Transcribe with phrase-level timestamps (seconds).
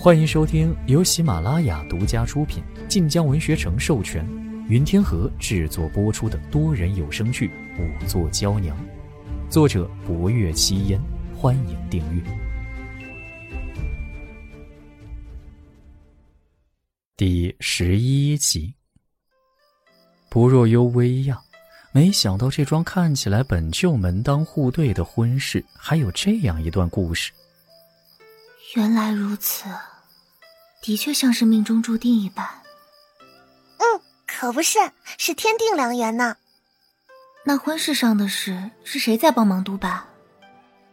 [0.00, 4.24] 欢迎收听由喜马拉雅独家出品、晋江文学城授权、
[4.68, 7.48] 云天河制作播出的多人有声剧
[7.80, 8.76] 《五座娇娘》，
[9.50, 11.00] 作者：博月七烟。
[11.34, 12.22] 欢迎订阅。
[17.16, 18.76] 第十一集，
[20.30, 21.40] 不若幽微呀。
[21.90, 27.32] 没想到这桩看起来本就门当户对的婚事，还有这样一段故事。
[28.76, 29.64] 原来如此，
[30.82, 32.46] 的确像是命中注定一般。
[33.78, 34.78] 嗯，可不是，
[35.16, 36.36] 是天定良缘呢。
[37.44, 40.04] 那婚事上的事是谁在帮忙督办？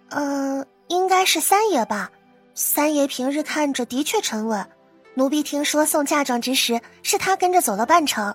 [0.09, 2.09] 嗯，应该是三爷吧。
[2.53, 4.65] 三爷平日看着的确沉稳，
[5.15, 8.33] 奴婢听说送嫁妆之时，是他跟着走了半程。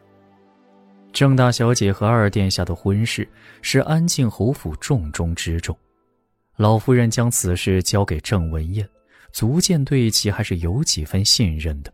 [1.15, 3.27] 郑大小姐和二殿下的婚事
[3.63, 5.75] 是安庆侯府重中之重，
[6.57, 8.87] 老夫人将此事交给郑文燕，
[9.33, 11.93] 足见对其还是有几分信任的。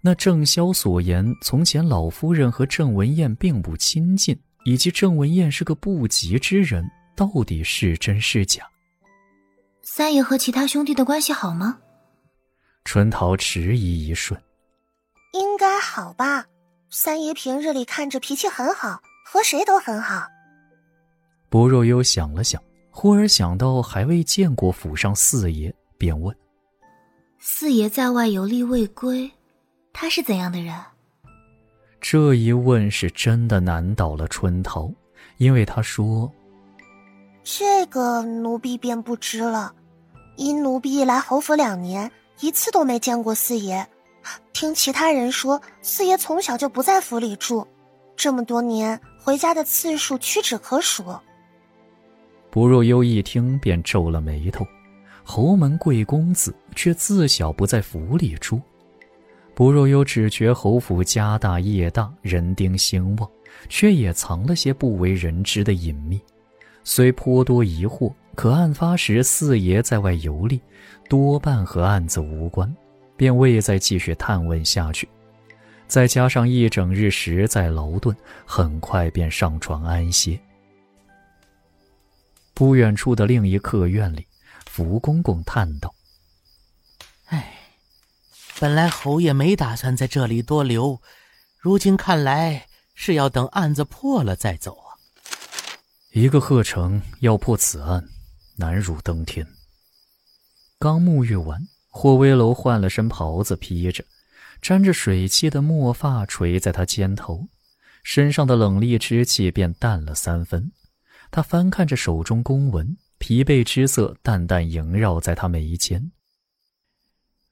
[0.00, 8.62] 那郑潇所言，从前老夫人和郑文燕并不亲近，以及郑文燕是个不吉之人，到底是真是假？
[9.82, 11.78] 三爷和其他兄弟的关系好吗？
[12.84, 14.40] 春桃迟疑一瞬，
[15.34, 16.44] 应该好吧。
[16.90, 20.26] 三爷平日里看着脾气很好，和谁都很好。
[21.48, 22.60] 薄若幽想了想，
[22.90, 26.36] 忽而想到还未见过府上四爷，便问
[27.44, 29.28] ：“四爷在外游历未归，
[29.92, 30.72] 他是怎样的人？”
[32.00, 34.88] 这一问是真的难倒了春桃，
[35.38, 36.30] 因为他说
[37.42, 39.74] ：“这个奴婢便不知了，
[40.36, 43.84] 因奴婢来侯府两年，一次都没见过四爷。”
[44.54, 47.66] 听其他人说，四爷从小就不在府里住，
[48.14, 51.04] 这么多年回家的次数屈指可数。
[52.52, 54.64] 不若幽一听便皱了眉头，
[55.24, 58.60] 侯门贵公子却自小不在府里住。
[59.54, 63.30] 不若幽只觉侯府家大业大，人丁兴旺，
[63.68, 66.20] 却也藏了些不为人知的隐秘，
[66.84, 70.60] 虽颇多疑惑，可案发时四爷在外游历，
[71.08, 72.74] 多半和案子无关。
[73.14, 75.06] 便未再继续探问下去，
[75.86, 80.36] 再加上一整日实在劳顿，很快便上床安歇。
[82.52, 84.26] 不远处的另一客院里，
[84.74, 85.94] 福公公叹道
[87.28, 87.58] ：“哎，
[88.58, 91.02] 本来侯爷没打算在这里多留，
[91.58, 94.96] 如今看来是要等案子破了再走啊。
[96.12, 98.08] 一个贺成要破此案，
[98.56, 99.46] 难如登天。”
[100.80, 101.68] 刚沐浴完。
[101.90, 104.02] 霍威楼换了身袍子披着，
[104.62, 107.46] 沾着水汽的墨发垂在他肩头，
[108.02, 110.72] 身上的冷冽之气便淡了三分。
[111.30, 116.10] 他翻看着手中公文，疲惫之色淡淡萦绕在他眉间。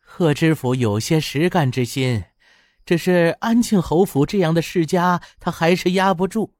[0.00, 2.25] 贺知府有些实干之心，
[2.84, 6.56] 只是安庆侯府这样的世家，他还是压不住。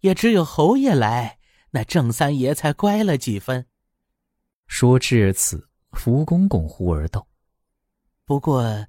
[0.00, 1.38] 也只有侯爷来，
[1.70, 3.64] 那郑三爷才乖了几分。
[4.66, 5.70] 说至此。
[5.92, 7.26] 福公公忽而道
[8.26, 8.86] ：“不过，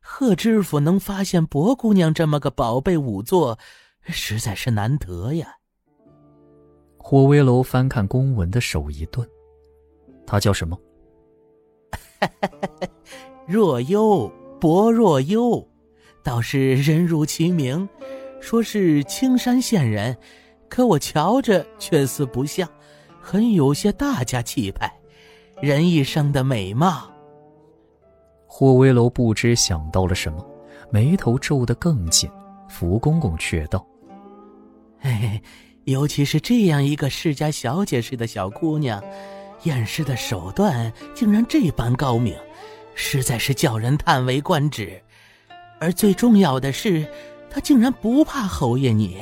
[0.00, 3.58] 贺知府能发现薄姑娘这么个宝贝仵作，
[4.06, 5.56] 实在是难得呀。”
[7.06, 9.28] 霍威楼翻看公文的手一顿，
[10.26, 10.74] 他叫什么？
[13.46, 15.68] 若幽，薄若幽，
[16.22, 17.86] 倒是人如其名，
[18.40, 20.16] 说是青山县人，
[20.70, 22.66] 可我瞧着却似不像，
[23.20, 24.90] 很有些大家气派。
[25.60, 27.12] 人一生的美貌。
[28.46, 30.42] 霍威楼不知想到了什么，
[30.90, 32.30] 眉头皱得更紧。
[32.66, 33.86] 福公公却道
[34.98, 35.42] ：“嘿嘿，
[35.84, 39.02] 尤其是这样一个世家小姐似的小姑娘，
[39.64, 42.34] 验尸的手段竟然这般高明，
[42.94, 45.00] 实在是叫人叹为观止。
[45.78, 47.06] 而最重要的是，
[47.50, 49.18] 她竟然不怕侯爷你。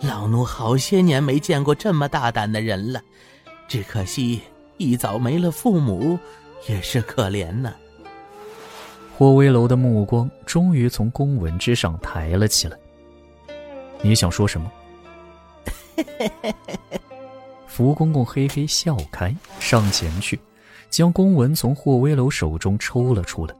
[0.00, 3.02] 老奴好些年没见过这么大胆的人了，
[3.68, 4.40] 只可惜。”
[4.78, 6.18] 一早没了父母，
[6.66, 7.72] 也是可怜呢。
[9.16, 12.76] 霍威楼的目光终于从公文之上抬了起来。
[14.00, 14.68] 你想说什么？
[17.66, 20.38] 福公公嘿嘿笑开，上前去，
[20.90, 23.54] 将公文从霍威楼手中抽了出来。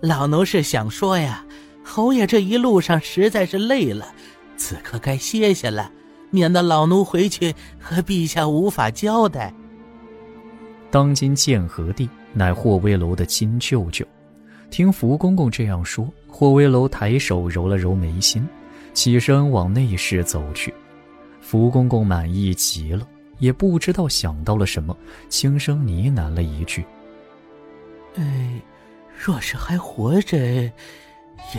[0.00, 1.44] 老奴是想说呀，
[1.84, 4.12] 侯爷这一路上实在是累了，
[4.56, 5.90] 此刻该歇歇了，
[6.30, 9.54] 免得老奴回去和陛下无法交代。
[10.90, 14.04] 当今建和帝乃霍威楼的亲舅舅，
[14.70, 18.46] 听福公公这样说，霍威楼抬手揉了揉眉心，
[18.92, 20.74] 起身往内室走去。
[21.48, 23.06] 福公公满意极了，
[23.38, 24.96] 也不知道想到了什么，
[25.28, 26.84] 轻声呢喃了一句
[28.18, 28.60] ：“哎，
[29.16, 30.72] 若是还活着，也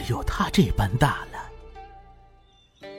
[0.09, 2.89] 有他这般大了。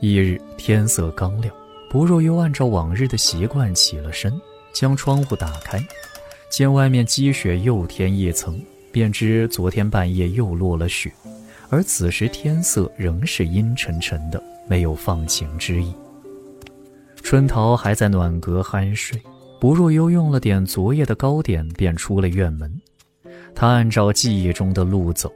[0.00, 1.52] 一日天色刚亮，
[1.90, 4.40] 不若又按照往日的习惯起了身，
[4.72, 5.84] 将窗户打开，
[6.48, 8.62] 见外面积雪又添一层，
[8.92, 11.12] 便知昨天半夜又落了雪。
[11.70, 15.92] 而此时天色仍是阴沉沉的，没有放晴之意。
[17.30, 19.16] 春桃还在暖阁酣睡，
[19.60, 22.68] 不若又用了点昨夜的糕点，便出了院门。
[23.54, 25.32] 他按照记忆中的路走，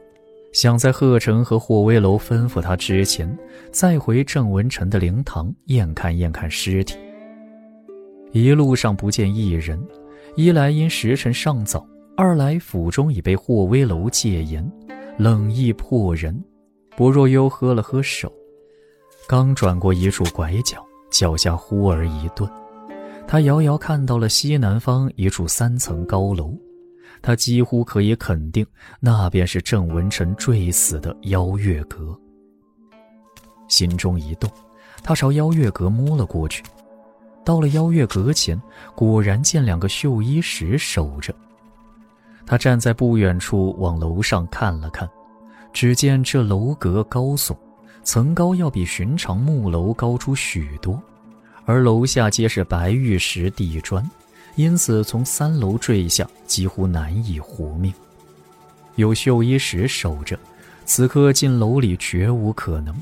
[0.52, 3.32] 想在贺成和霍威楼吩咐他之前，
[3.70, 6.98] 再回郑文臣的灵堂验看验看尸体。
[8.32, 9.80] 一路上不见一人，
[10.34, 11.86] 一来因时辰尚早，
[12.16, 14.68] 二来府中已被霍威楼戒严，
[15.16, 16.36] 冷意迫人。
[16.96, 18.32] 不若幽喝了喝手，
[19.28, 22.50] 刚转过一处拐角，脚下忽而一顿，
[23.24, 26.52] 他遥遥看到了西南方一处三层高楼。
[27.22, 28.66] 他几乎可以肯定，
[28.98, 32.18] 那便是郑文臣坠死的邀月阁。
[33.68, 34.50] 心中一动，
[35.04, 36.64] 他朝邀月阁摸了过去。
[37.44, 38.60] 到了邀月阁前，
[38.96, 41.32] 果然见两个绣衣使守着。
[42.44, 45.08] 他站在不远处往楼上看了看，
[45.72, 47.56] 只见这楼阁高耸，
[48.04, 51.02] 层高要比寻常木楼高出许多，
[51.64, 54.08] 而楼下皆是白玉石地砖。
[54.56, 57.92] 因此，从三楼坠下几乎难以活命。
[58.94, 60.38] 有绣衣使守着，
[60.84, 62.94] 此刻进楼里绝无可能。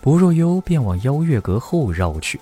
[0.00, 2.40] 不若幽便往邀月阁后绕去。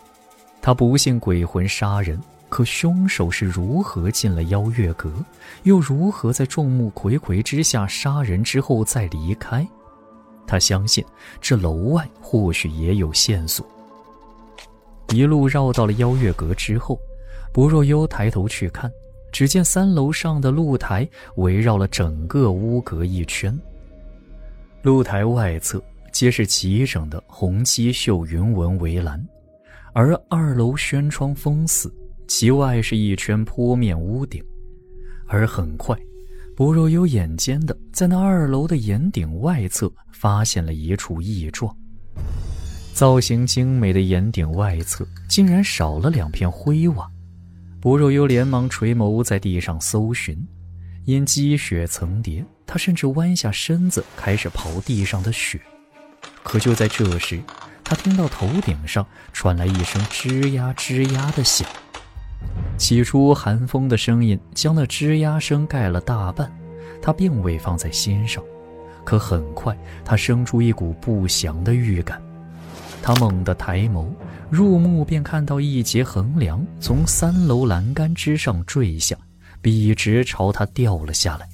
[0.63, 5.13] 他不信鬼魂杀人，可凶手是如何进了邀月阁，
[5.65, 9.67] 又如何在众目睽睽之下杀人之后再离开？
[10.47, 11.05] 他相信
[11.41, 13.67] 这楼外或许也有线索。
[15.11, 16.99] 一路绕到了邀月阁之后。
[17.53, 18.93] 不若幽抬头去看，
[19.33, 23.59] 只见三楼上的露台围绕了整个屋阁一圈。
[24.83, 25.83] 露台外侧
[26.13, 29.27] 皆是齐整的红漆绣云纹围栏，
[29.95, 31.91] 而二楼轩窗封死，
[32.29, 34.45] 其外是一圈坡面屋顶。
[35.27, 35.99] 而很快，
[36.57, 41.77] 不若幽眼尖的在那二楼的檐顶外侧发现了一处异状：
[42.95, 47.07] 造型精美的檐顶外侧竟然少了两片灰瓦。
[47.79, 50.35] 不若幽连忙垂眸在地上搜寻，
[51.05, 55.61] 因积雪层叠，他甚至弯下身子开始刨地上的雪。
[56.43, 57.39] 可就在这时，
[57.85, 61.69] 他听到头顶上传来一声吱呀吱呀的响。
[62.77, 66.51] 起初寒风的声音将那吱呀声盖了大半，
[67.01, 68.43] 他并未放在心上。
[69.05, 72.21] 可很快，他生出一股不祥的预感。
[73.03, 74.07] 他猛地抬眸。
[74.49, 79.17] 入目便看到一截横梁从三楼栏杆之上坠下，
[79.61, 81.49] 笔直朝他掉了下来。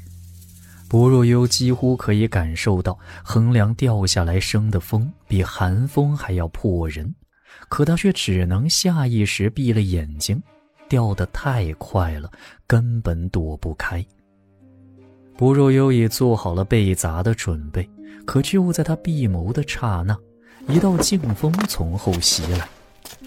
[0.91, 7.15] 薄若幽几乎可以感受到横梁掉下来生的风比寒风还要破人，
[7.71, 10.43] 可他却只能下意识闭了眼睛，
[10.93, 12.31] 掉得太快了，
[12.67, 14.05] 根本躲不开。
[15.39, 17.89] 薄若幽已做好了被砸的准备，
[18.27, 20.15] 可就在他闭眸的刹那，
[20.69, 22.69] 一道劲风从后袭来。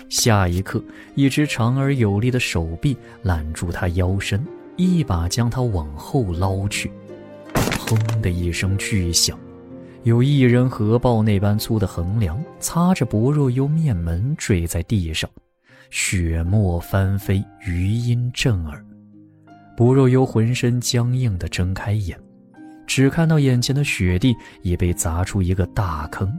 [0.09, 0.79] 下一刻，
[1.15, 4.45] 一只长而有力的手臂揽住他腰身，
[4.75, 6.91] 一把将他往后捞去。
[7.51, 9.35] 砰的一声巨响，
[10.03, 15.27] 有一人合抱那般粗的横梁擦着薄若幽面门坠在地上，
[15.89, 18.85] 血沫翻飞，余音震耳。
[19.77, 22.19] 不若幽浑身僵硬地睁开眼，
[22.87, 26.37] 只看到眼前的雪地已被砸出一个大坑，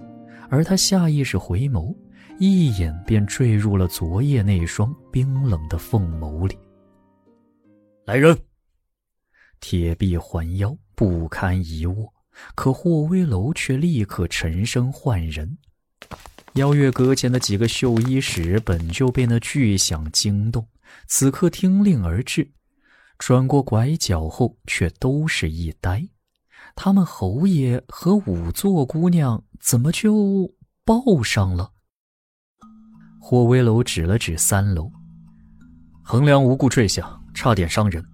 [0.49, 1.95] 而他下意识回眸。
[2.38, 6.55] 一眼便坠入了昨夜那双冰冷的凤眸里。
[8.05, 8.37] 来人！
[9.59, 12.12] 铁臂环腰，不堪一握。
[12.55, 15.57] 可霍威楼却立刻沉声唤人。
[16.55, 20.67] 邀月阁前的几个绣衣使本就被那巨响惊动，
[21.07, 22.50] 此刻听令而至，
[23.19, 26.09] 转过拐角后却都是一呆。
[26.75, 31.73] 他们侯爷和五座姑娘怎么就抱上了？
[33.21, 34.91] 霍威楼指了指三楼，
[36.03, 38.05] 横梁无故坠下，差点伤人，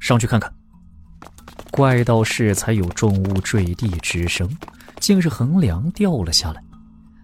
[0.00, 0.54] 上去看看。
[1.70, 4.48] 怪道是才有重物坠地之声，
[5.00, 6.62] 竟是横梁掉了下来。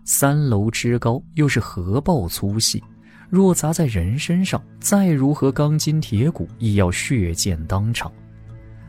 [0.04, 2.82] 三楼之高，又是合抱粗细，
[3.28, 8.12] 若砸在人身上，再如何钢筋铁骨，亦要血溅当场。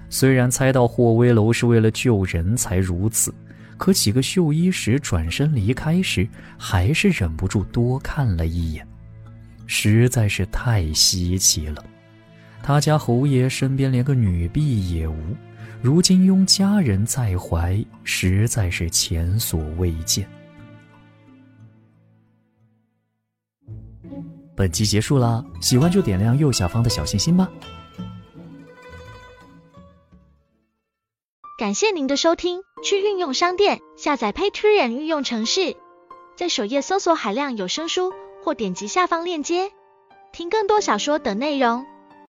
[0.10, 3.34] 虽然猜到霍威楼是为了救人才如此。
[3.78, 6.26] 可几个绣衣使转身离开时，
[6.58, 8.88] 还是忍不住多看了一眼，
[9.68, 11.84] 实在是太稀奇了。
[12.64, 15.36] 他家侯爷身边连个女婢也无，
[15.82, 20.26] 如今拥佳人在怀，实在是前所未见。
[24.56, 27.50] 本集结束啦，喜欢就点亮右下方的小心心吧。
[31.58, 35.76] 感谢您的收听，去运用商店下载 Patreon 运用城市，
[36.36, 39.72] 在首页搜索海量有声书，或点击下方链接
[40.32, 41.86] 听更多小说等内容。